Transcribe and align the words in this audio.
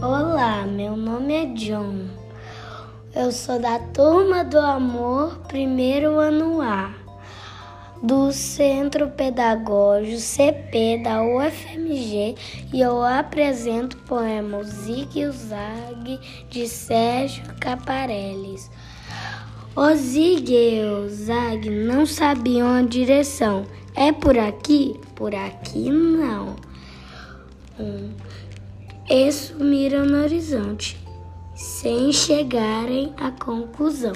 Olá, 0.00 0.64
meu 0.64 0.96
nome 0.96 1.34
é 1.34 1.46
John. 1.46 2.06
Eu 3.16 3.32
sou 3.32 3.58
da 3.58 3.80
Turma 3.80 4.44
do 4.44 4.56
Amor, 4.56 5.38
primeiro 5.48 6.20
ano 6.20 6.62
A, 6.62 6.94
do 8.00 8.30
Centro 8.30 9.10
Pedagógico 9.10 10.20
CP 10.20 11.02
da 11.02 11.20
UFMG 11.24 12.36
e 12.72 12.80
eu 12.80 13.02
apresento 13.02 13.96
o 13.96 14.00
poema 14.02 14.62
Zig 14.62 15.18
e 15.18 15.26
o 15.26 15.32
Zag 15.32 16.20
de 16.48 16.68
Sérgio 16.68 17.42
Caparellis. 17.60 18.70
O 19.74 19.92
Zig 19.96 20.54
e 20.54 20.80
o 20.84 21.08
Zag 21.08 21.68
não 21.68 22.06
sabiam 22.06 22.68
a 22.68 22.82
direção. 22.82 23.66
É 23.96 24.12
por 24.12 24.38
aqui? 24.38 24.94
Por 25.16 25.34
aqui 25.34 25.90
não. 25.90 26.54
E 29.10 29.32
sumiram 29.32 30.04
no 30.04 30.22
horizonte, 30.22 30.98
sem 31.54 32.12
chegarem 32.12 33.12
à 33.16 33.30
conclusão. 33.30 34.12